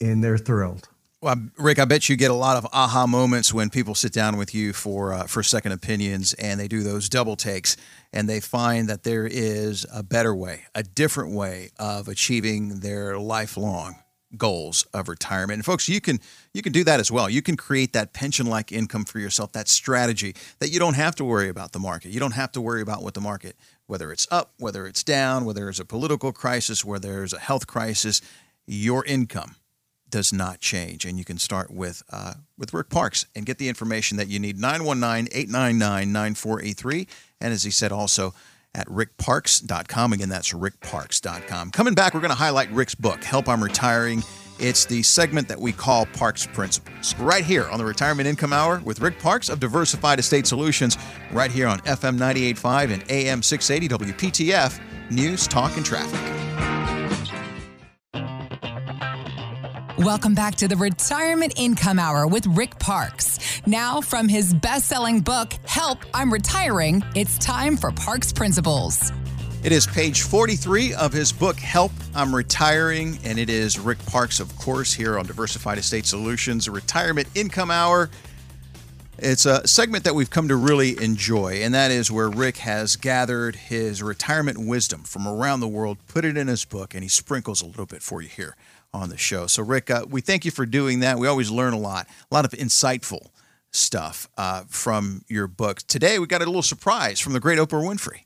[0.00, 0.88] and they're thrilled
[1.22, 4.36] Well, Rick, I bet you get a lot of aha moments when people sit down
[4.36, 7.76] with you for uh, for second opinions, and they do those double takes,
[8.12, 13.18] and they find that there is a better way, a different way of achieving their
[13.18, 13.96] lifelong
[14.36, 15.56] goals of retirement.
[15.56, 16.20] And folks, you can
[16.52, 17.30] you can do that as well.
[17.30, 21.24] You can create that pension-like income for yourself, that strategy that you don't have to
[21.24, 22.10] worry about the market.
[22.10, 23.56] You don't have to worry about what the market,
[23.86, 27.66] whether it's up, whether it's down, whether there's a political crisis, whether there's a health
[27.66, 28.20] crisis.
[28.66, 29.56] Your income
[30.08, 31.04] does not change.
[31.04, 34.38] And you can start with uh, with Rick Parks and get the information that you
[34.38, 37.08] need 919-899-9483
[37.40, 38.34] and as he said also
[38.74, 41.70] at rickparks.com again that's rickparks.com.
[41.70, 44.22] Coming back we're going to highlight Rick's book Help I'm Retiring.
[44.58, 47.14] It's the segment that we call Parks Principles.
[47.18, 50.96] Right here on the Retirement Income Hour with Rick Parks of Diversified Estate Solutions
[51.30, 56.18] right here on FM 985 and AM 680 WPTF News, Talk and Traffic.
[59.98, 63.38] Welcome back to the Retirement Income Hour with Rick Parks.
[63.66, 69.12] Now, from his best selling book, Help, I'm Retiring, it's time for Parks Principles.
[69.66, 74.38] It is page 43 of his book, Help, I'm Retiring, and it is Rick Parks,
[74.38, 78.08] of course, here on Diversified Estate Solutions, retirement income hour.
[79.18, 82.94] It's a segment that we've come to really enjoy, and that is where Rick has
[82.94, 87.08] gathered his retirement wisdom from around the world, put it in his book, and he
[87.08, 88.54] sprinkles a little bit for you here
[88.94, 89.48] on the show.
[89.48, 91.18] So, Rick, uh, we thank you for doing that.
[91.18, 93.30] We always learn a lot, a lot of insightful
[93.72, 95.78] stuff uh, from your book.
[95.88, 98.25] Today, we got a little surprise from the great Oprah Winfrey.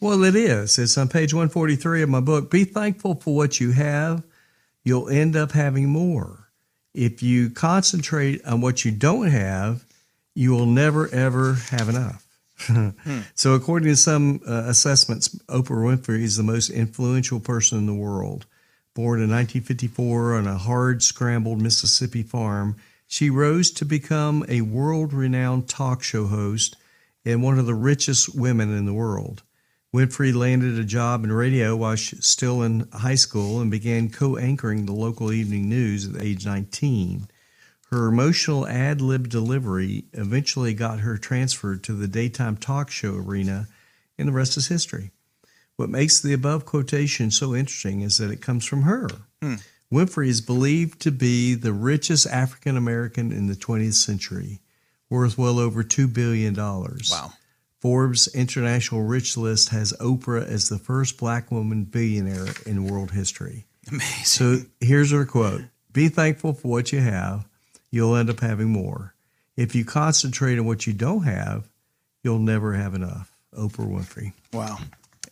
[0.00, 0.78] Well, it is.
[0.78, 2.50] It's on page 143 of my book.
[2.50, 4.22] Be thankful for what you have.
[4.82, 6.48] You'll end up having more.
[6.94, 9.84] If you concentrate on what you don't have,
[10.34, 12.26] you will never, ever have enough.
[13.34, 17.94] So, according to some uh, assessments, Oprah Winfrey is the most influential person in the
[17.94, 18.44] world.
[18.92, 25.14] Born in 1954 on a hard scrambled Mississippi farm, she rose to become a world
[25.14, 26.76] renowned talk show host
[27.24, 29.42] and one of the richest women in the world.
[29.94, 34.86] Winfrey landed a job in radio while still in high school and began co anchoring
[34.86, 37.28] the local evening news at age 19.
[37.90, 43.66] Her emotional ad lib delivery eventually got her transferred to the daytime talk show arena,
[44.16, 45.10] and the rest is history.
[45.74, 49.08] What makes the above quotation so interesting is that it comes from her.
[49.42, 49.54] Hmm.
[49.92, 54.60] Winfrey is believed to be the richest African American in the 20th century,
[55.08, 56.54] worth well over $2 billion.
[56.54, 57.32] Wow.
[57.80, 63.64] Forbes International Rich List has Oprah as the first black woman billionaire in world history.
[63.88, 64.24] Amazing.
[64.24, 65.62] So here's her quote
[65.92, 67.46] Be thankful for what you have,
[67.90, 69.14] you'll end up having more.
[69.56, 71.68] If you concentrate on what you don't have,
[72.22, 73.32] you'll never have enough.
[73.56, 74.32] Oprah Winfrey.
[74.52, 74.78] Wow.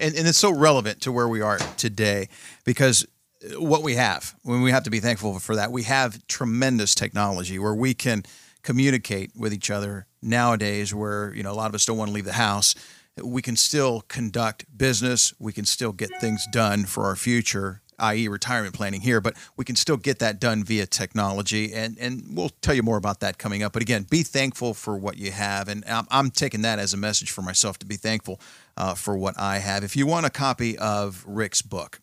[0.00, 2.28] And, and it's so relevant to where we are today
[2.64, 3.06] because
[3.44, 6.94] uh, what we have, when we have to be thankful for that, we have tremendous
[6.94, 8.24] technology where we can
[8.68, 12.14] communicate with each other nowadays where, you know, a lot of us don't want to
[12.14, 12.74] leave the house.
[13.16, 15.32] We can still conduct business.
[15.38, 19.64] We can still get things done for our future i.e., retirement planning here, but we
[19.64, 21.74] can still get that done via technology.
[21.74, 23.72] And, and we'll tell you more about that coming up.
[23.72, 25.66] But again, be thankful for what you have.
[25.66, 28.40] And I'm, I'm taking that as a message for myself to be thankful
[28.76, 29.82] uh, for what I have.
[29.82, 32.00] If you want a copy of Rick's book,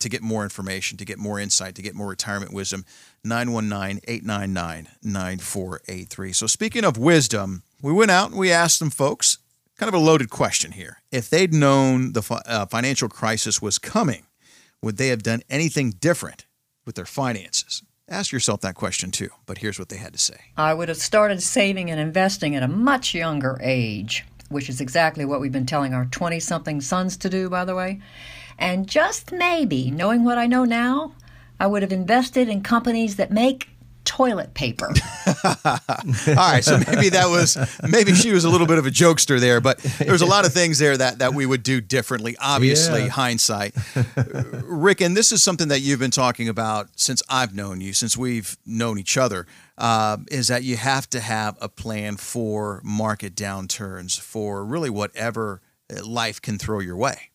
[0.00, 2.84] to get more information, to get more insight, to get more retirement wisdom,
[3.24, 6.32] 919 899 9483.
[6.32, 9.38] So, speaking of wisdom, we went out and we asked some folks
[9.76, 10.98] kind of a loaded question here.
[11.10, 14.26] If they'd known the uh, financial crisis was coming,
[14.82, 16.46] would they have done anything different
[16.84, 17.82] with their finances?
[18.08, 19.28] Ask yourself that question too.
[19.46, 20.36] But here's what they had to say.
[20.56, 25.24] I would have started saving and investing at a much younger age, which is exactly
[25.24, 28.00] what we've been telling our 20 something sons to do, by the way.
[28.58, 31.14] And just maybe, knowing what I know now,
[31.60, 33.68] I would have invested in companies that make
[34.04, 34.86] toilet paper.
[35.44, 39.38] All right, so maybe that was maybe she was a little bit of a jokester
[39.38, 42.34] there, but there's a lot of things there that that we would do differently.
[42.40, 43.08] Obviously, Yeah.
[43.08, 43.74] hindsight.
[44.64, 48.16] Rick, and this is something that you've been talking about since I've known you, since
[48.16, 53.34] we've known each other, uh, is that you have to have a plan for market
[53.34, 55.60] downturns, for really whatever
[55.94, 57.30] uh, life can throw your way.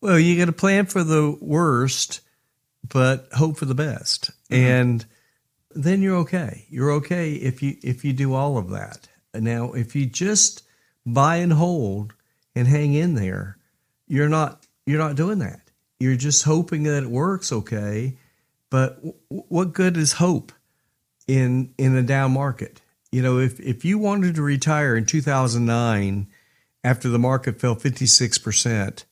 [0.00, 2.20] Well, you got to plan for the worst,
[2.88, 4.54] but hope for the best, mm-hmm.
[4.54, 5.06] and
[5.74, 6.66] then you're okay.
[6.70, 9.08] You're okay if you if you do all of that.
[9.34, 10.62] Now, if you just
[11.04, 12.14] buy and hold
[12.54, 13.58] and hang in there,
[14.06, 15.70] you're not you're not doing that.
[16.00, 18.16] You're just hoping that it works okay.
[18.70, 20.52] But w- what good is hope
[21.26, 22.80] in in a down market?
[23.10, 26.28] You know, if if you wanted to retire in 2009
[26.84, 29.04] after the market fell 56 percent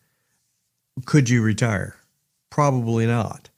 [1.04, 1.96] could you retire?
[2.50, 3.50] Probably not.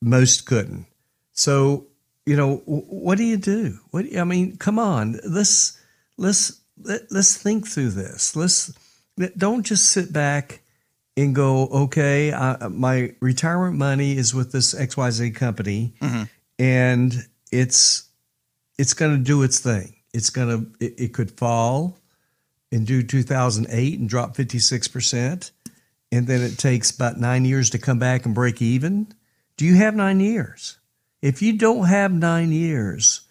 [0.00, 0.86] Most couldn't.
[1.32, 1.86] So,
[2.24, 3.78] you know, w- what do you do?
[3.90, 5.18] What I mean, come on.
[5.26, 5.78] Let's
[6.16, 8.36] let's let, let's think through this.
[8.36, 8.72] Let's
[9.36, 10.60] don't just sit back
[11.16, 16.24] and go, okay, I, my retirement money is with this XYZ company mm-hmm.
[16.58, 18.08] and it's
[18.78, 19.96] it's going to do its thing.
[20.14, 21.98] It's going to it, it could fall
[22.70, 25.50] and do 2008 and drop 56%
[26.10, 29.08] and then it takes about nine years to come back and break even.
[29.56, 30.78] Do you have nine years?
[31.20, 33.22] If you don't have nine years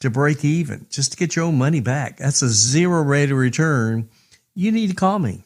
[0.00, 3.38] to break even, just to get your own money back, that's a zero rate of
[3.38, 4.08] return.
[4.54, 5.44] You need to call me.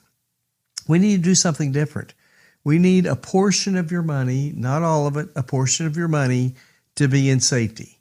[0.87, 2.15] We need to do something different.
[2.65, 6.09] We need a portion of your money, not all of it, a portion of your
[6.09, 6.55] money
[6.97, 7.99] to be in safety.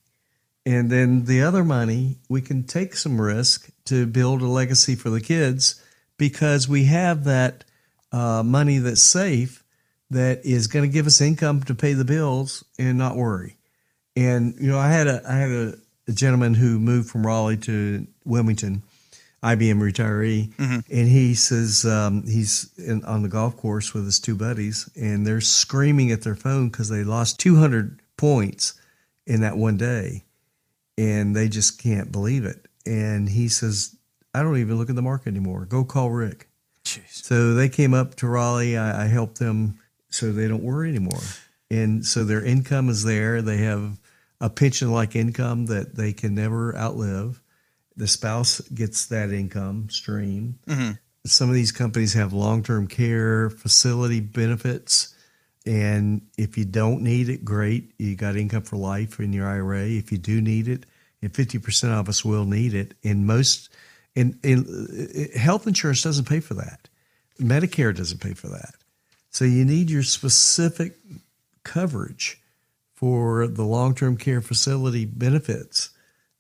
[0.66, 5.10] And then the other money, we can take some risk to build a legacy for
[5.10, 5.82] the kids
[6.18, 7.64] because we have that
[8.12, 9.64] uh, money that's safe
[10.10, 13.58] that is going to give us income to pay the bills and not worry.
[14.16, 15.74] And you know, I had a I had a,
[16.08, 18.82] a gentleman who moved from Raleigh to Wilmington,
[19.44, 20.52] IBM retiree,
[20.90, 25.28] and he says um, he's in, on the golf course with his two buddies, and
[25.28, 28.74] they're screaming at their phone because they lost 200 points
[29.28, 30.24] in that one day,
[30.98, 32.66] and they just can't believe it.
[32.86, 33.96] And he says,
[34.34, 35.66] "I don't even look at the market anymore.
[35.66, 36.48] Go call Rick."
[36.88, 37.24] Jeez.
[37.24, 38.78] So they came up to Raleigh.
[38.78, 41.22] I, I helped them so they don't worry anymore.
[41.70, 43.42] And so their income is there.
[43.42, 44.00] They have
[44.40, 47.42] a pension like income that they can never outlive.
[47.96, 50.60] The spouse gets that income stream.
[50.68, 50.92] Mm-hmm.
[51.26, 55.14] Some of these companies have long term care facility benefits.
[55.66, 57.92] And if you don't need it, great.
[57.98, 59.88] You got income for life in your IRA.
[59.88, 60.86] If you do need it,
[61.22, 63.70] and 50% of us will need it, and most,
[64.18, 66.90] and, and uh, health insurance doesn't pay for that.
[67.40, 68.74] Medicare doesn't pay for that.
[69.30, 70.98] So you need your specific
[71.64, 72.42] coverage
[72.96, 75.92] for the long-term care facility benefits,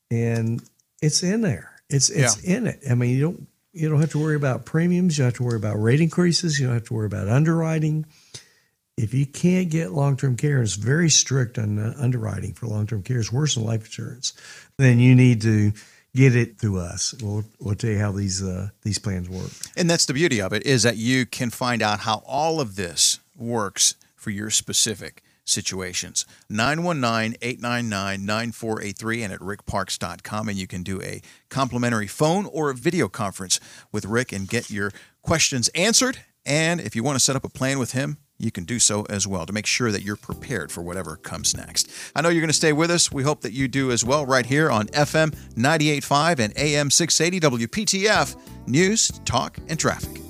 [0.09, 0.61] and
[1.01, 1.71] it's in there.
[1.89, 2.81] It's it's in it.
[2.89, 5.17] I mean, you don't you don't have to worry about premiums.
[5.17, 6.59] You don't have to worry about rate increases.
[6.59, 8.07] You don't have to worry about underwriting.
[8.97, 13.19] If you can't get long-term care, it's very strict on uh, underwriting for long-term care.
[13.19, 14.33] It's worse than life insurance.
[14.77, 15.73] Then you need to
[16.17, 17.13] get it through us.
[17.21, 19.51] We'll we'll tell you how these uh, these plans work.
[19.77, 22.75] And that's the beauty of it is that you can find out how all of
[22.75, 26.25] this works for your specific situations.
[26.51, 33.61] 919-899-9483 and at rickparks.com and you can do a complimentary phone or a video conference
[33.93, 34.91] with Rick and get your
[35.21, 38.63] questions answered and if you want to set up a plan with him you can
[38.63, 41.89] do so as well to make sure that you're prepared for whatever comes next.
[42.15, 43.11] I know you're going to stay with us.
[43.11, 47.67] We hope that you do as well right here on FM 98.5 and AM 680
[47.67, 48.35] WPTF
[48.67, 50.21] News, Talk, and Traffic.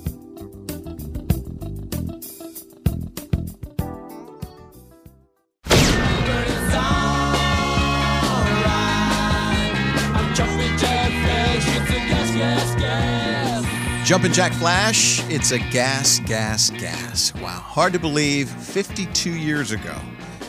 [14.08, 17.34] Jumpin' Jack Flash, it's a gas, gas, gas.
[17.42, 17.60] Wow.
[17.60, 19.94] Hard to believe 52 years ago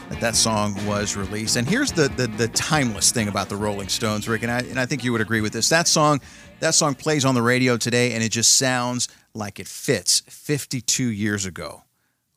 [0.08, 1.58] that that song was released.
[1.58, 4.80] And here's the, the, the timeless thing about the Rolling Stones, Rick, and I, and
[4.80, 5.68] I think you would agree with this.
[5.68, 6.22] That song,
[6.62, 11.04] that song plays on the radio today, and it just sounds like it fits 52
[11.08, 11.84] years ago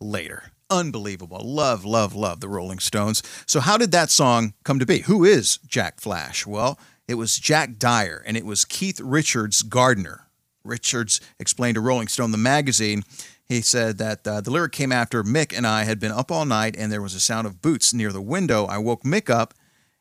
[0.01, 0.51] later.
[0.71, 1.43] Unbelievable.
[1.45, 3.23] Love, love, love the Rolling Stones.
[3.47, 5.03] So, how did that song come to be?
[5.03, 6.49] Who is Jack Flash?
[6.49, 10.27] Well, it was Jack Dyer, and it was Keith Richards' gardener.
[10.65, 13.03] Richards explained to Rolling Stone, the magazine,
[13.53, 16.47] he said that uh, the lyric came after Mick and I had been up all
[16.47, 18.65] night and there was a sound of boots near the window.
[18.65, 19.53] I woke Mick up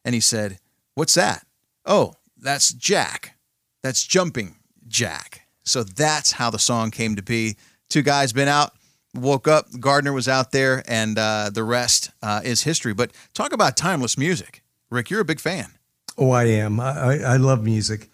[0.06, 0.58] and he said,
[0.96, 1.46] What's that?
[1.86, 3.38] Oh, that's Jack.
[3.84, 4.56] That's Jumping
[4.88, 5.48] Jack.
[5.64, 7.56] So that's how the song came to be.
[7.90, 8.74] Two guys been out,
[9.14, 12.94] woke up, Gardner was out there, and uh, the rest uh, is history.
[12.94, 14.64] But talk about timeless music.
[14.90, 15.74] Rick, you're a big fan.
[16.18, 16.80] Oh, I am.
[16.80, 18.10] I, I, I love music.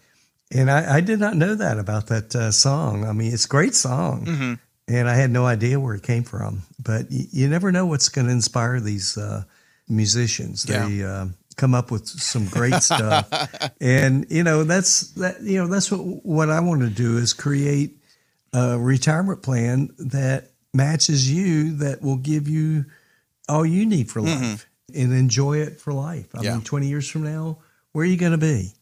[0.54, 3.04] And I, I did not know that about that uh, song.
[3.04, 4.58] I mean, it's a great song.
[4.90, 6.62] And I had no idea where it came from.
[6.82, 9.44] But y- you never know what's going to inspire these uh,
[9.88, 10.62] musicians.
[10.62, 11.26] They uh,
[11.56, 13.28] come up with some great stuff.
[13.80, 17.34] and, you know, that's that, you know, that's what, what I want to do is
[17.34, 17.96] create
[18.54, 22.86] a retirement plan that matches you that will give you
[23.48, 26.28] all you need for life and enjoy it for life.
[26.34, 26.52] I Yeah.
[26.54, 27.58] mean, 20 years from now,
[27.92, 28.72] where are you going to be?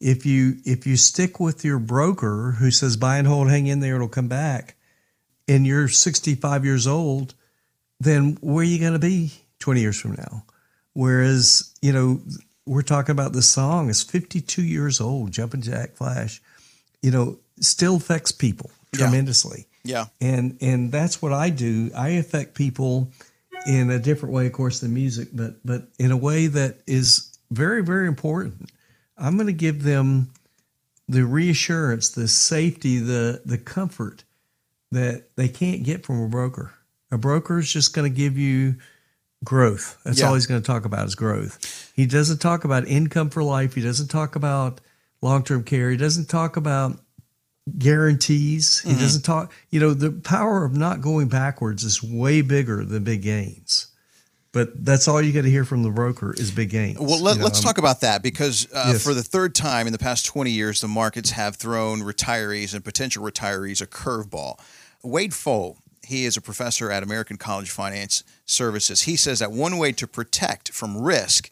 [0.00, 3.80] If you if you stick with your broker who says buy and hold, hang in
[3.80, 4.76] there, it'll come back,
[5.48, 7.34] and you're 65 years old,
[8.00, 10.44] then where are you going to be 20 years from now?
[10.94, 12.20] Whereas you know
[12.66, 16.42] we're talking about this song is 52 years old, Jumpin' Jack Flash,
[17.02, 19.06] you know, still affects people Yeah.
[19.06, 20.06] tremendously Yeah.
[20.20, 21.90] and and that's what I do.
[21.96, 23.10] I affect people
[23.66, 27.30] in a different way, of course, than music, but but in a way that is
[27.50, 28.70] very very important.
[29.18, 30.30] I'm going to give them
[31.08, 34.24] the reassurance, the safety, the the comfort
[34.92, 36.72] that they can't get from a broker.
[37.10, 38.76] A broker is just going to give you
[39.44, 39.98] growth.
[40.04, 40.28] That's Yeah.
[40.28, 41.92] all he's going to talk about is growth.
[41.94, 43.74] He doesn't talk about income for life.
[43.74, 44.80] He doesn't talk about
[45.22, 45.90] long term care.
[45.90, 47.00] He doesn't talk about
[47.76, 48.80] guarantees.
[48.80, 49.00] He mm-hmm.
[49.00, 53.22] doesn't talk, you know, the power of not going backwards is way bigger than big
[53.22, 53.88] gains.
[54.52, 56.98] But that's all you got to hear from the broker is big gains.
[56.98, 59.04] Well, let, You know, talk about that because uh, Yes.
[59.04, 62.82] for the third time in the past 20 years, the markets have thrown retirees and
[62.82, 64.58] potential retirees a curveball.
[65.02, 69.02] Wade Pfau, he is a professor at American College Finance Services.
[69.02, 71.50] He says that one way to protect from risk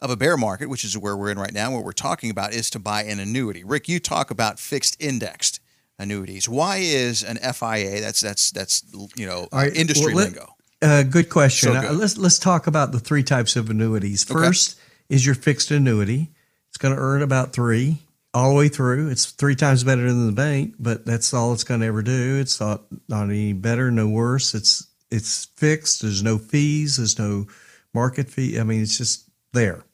[0.00, 2.52] of a bear market, which is where we're in right now, what we're talking about
[2.52, 3.62] is to buy an annuity.
[3.62, 5.60] Rick, you talk about fixed indexed
[5.96, 6.48] annuities.
[6.48, 8.00] Why is an FIA?
[8.00, 8.82] That's that's that's
[9.14, 10.56] you know right, industry well, let- lingo.
[10.82, 11.72] Uh, good question.
[11.72, 14.24] So Uh, let's let's talk about the three types of annuities.
[14.24, 14.78] First
[15.08, 16.30] is your fixed annuity.
[16.68, 18.02] It's going to earn about three
[18.34, 19.08] all the way through.
[19.10, 22.38] It's three times better than the bank, but that's all it's going to ever do.
[22.40, 24.54] It's not not any better, no worse.
[24.54, 26.02] It's it's fixed.
[26.02, 26.96] There's no fees.
[26.96, 27.46] There's no
[27.94, 28.58] market fee.
[28.58, 29.84] I mean, it's just there.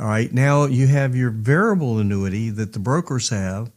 [0.00, 0.32] All right.
[0.32, 3.70] Now you have your variable annuity that the brokers have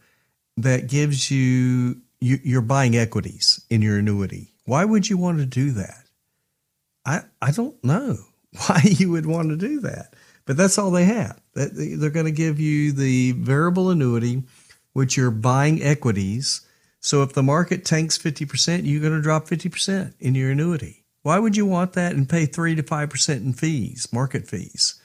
[0.55, 4.53] that gives you, you you're buying equities in your annuity.
[4.65, 6.06] Why would you want to do that?
[7.07, 8.17] I I don't know
[8.67, 10.13] why you would want to do that,
[10.45, 11.41] but that's all they have.
[11.55, 14.43] They're going to give you the variable annuity,
[14.93, 16.61] which you're buying equities.
[16.99, 20.51] So if the market tanks fifty percent, you're going to drop fifty percent in your
[20.51, 21.05] annuity.
[21.23, 25.01] Why would you want that and pay three to five percent in fees, market fees?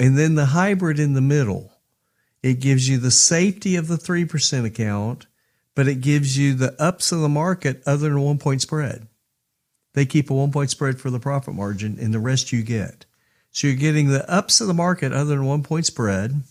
[0.00, 1.72] And then the hybrid in the middle,
[2.42, 5.26] it gives you the safety of the 3% account,
[5.74, 9.06] but it gives you the ups of the market other than one point spread.
[9.94, 13.04] They keep a one point spread for the profit margin and the rest you get.
[13.50, 16.42] So you're getting the ups of the market other than one point spread.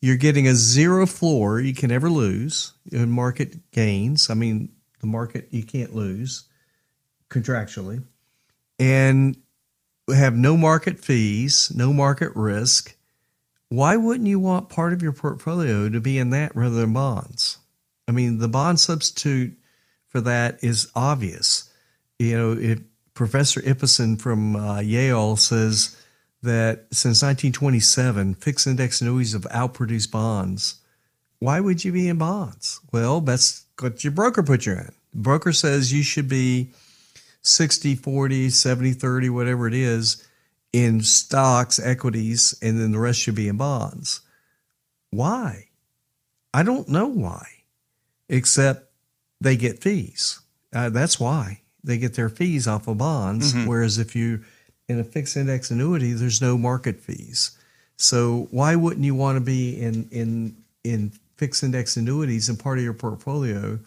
[0.00, 4.30] You're getting a zero floor you can never lose in market gains.
[4.30, 4.70] I mean,
[5.00, 6.44] the market you can't lose
[7.28, 8.02] contractually.
[8.78, 9.36] And
[10.12, 12.96] have no market fees, no market risk.
[13.68, 17.58] Why wouldn't you want part of your portfolio to be in that rather than bonds?
[18.08, 19.56] I mean, the bond substitute
[20.08, 21.70] for that is obvious.
[22.18, 22.80] You know, if
[23.14, 25.96] Professor Ibbotson from uh, Yale says
[26.42, 30.76] that since 1927, fixed index annuities have outproduced bonds.
[31.38, 32.80] Why would you be in bonds?
[32.92, 34.92] Well, that's what your broker put you in.
[35.12, 36.70] The broker says you should be
[37.42, 40.26] 60 40 70 30 whatever it is
[40.72, 44.20] in stocks equities and then the rest should be in bonds
[45.10, 45.66] why
[46.54, 47.44] i don't know why
[48.28, 48.90] except
[49.40, 50.40] they get fees
[50.72, 53.66] uh, that's why they get their fees off of bonds mm-hmm.
[53.66, 54.42] whereas if you
[54.88, 57.56] in a fixed index annuity there's no market fees
[57.96, 62.78] so why wouldn't you want to be in in in fixed index annuities and part
[62.78, 63.78] of your portfolio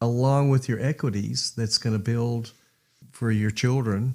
[0.00, 2.52] along with your equities that's going to build
[3.12, 4.14] for your children,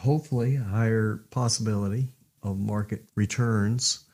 [0.00, 2.08] hopefully, a higher possibility
[2.42, 4.04] of market returns.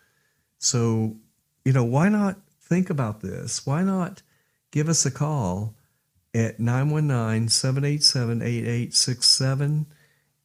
[0.58, 1.16] So,
[1.64, 3.66] you know, why not think about this?
[3.66, 4.22] Why not
[4.70, 5.74] give us a call
[6.38, 9.86] at 919 787 8867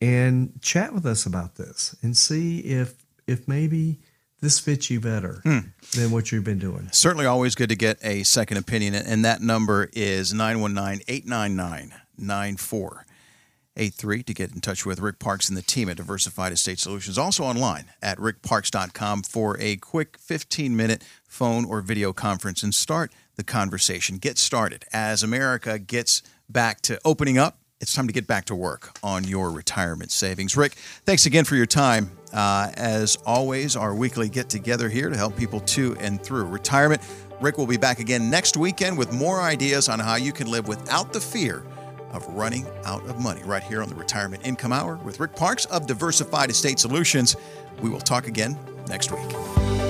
[0.02, 4.00] and chat with us about this and see if if maybe
[4.42, 5.60] this fits you better hmm.
[5.96, 6.90] than what you've been doing.
[6.92, 14.24] Certainly always good to get a second opinion, and that number is 919 899 9483
[14.24, 17.18] to get in touch with Rick Parks and the team at Diversified Estate Solutions.
[17.18, 23.14] Also online at rickparks.com for a quick 15 minute phone or video conference and start
[23.46, 24.18] the conversation.
[24.18, 24.86] Get started.
[24.94, 29.26] As America gets back to opening up, it's time to get back to work on
[29.26, 30.56] your retirement savings.
[30.56, 30.74] Rick,
[31.06, 32.12] thanks again for your time.
[32.32, 37.02] Uh, as always, our weekly get together here to help people to and through retirement.
[37.42, 40.68] Rick will be back again next weekend with more ideas on how you can live
[40.68, 41.66] without the fear
[42.12, 45.66] of running out of money right here on the Retirement Income Hour with Rick Parks
[45.66, 47.36] of Diversified Estate Solutions.
[47.82, 49.83] We will talk again next week.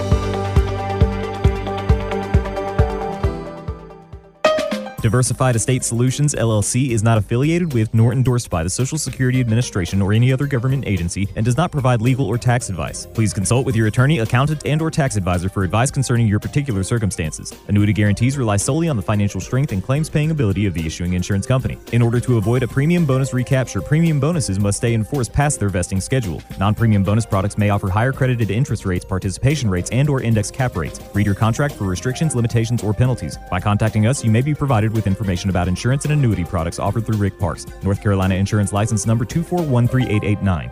[5.03, 10.01] Diversified Estate Solutions LLC is not affiliated with nor endorsed by the Social Security Administration
[10.01, 13.05] or any other government agency and does not provide legal or tax advice.
[13.07, 16.83] Please consult with your attorney, accountant, and or tax advisor for advice concerning your particular
[16.83, 17.51] circumstances.
[17.67, 21.15] Annuity guarantees rely solely on the financial strength and claims paying ability of the issuing
[21.15, 21.77] insurance company.
[21.91, 25.59] In order to avoid a premium bonus recapture, premium bonuses must stay in force past
[25.59, 26.41] their vesting schedule.
[26.59, 30.77] Non-premium bonus products may offer higher credited interest rates, participation rates, and or index cap
[30.77, 31.01] rates.
[31.13, 33.37] Read your contract for restrictions, limitations, or penalties.
[33.51, 37.05] By contacting us, you may be provided with information about insurance and annuity products offered
[37.05, 40.71] through Rick Parks, North Carolina Insurance License Number 2413889.